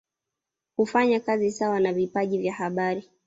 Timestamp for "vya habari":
2.37-3.09